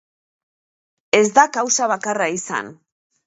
Ez 1.17 1.21
da 1.35 1.45
kausa 1.57 1.91
bakarra 1.93 2.31
izan. 2.39 2.73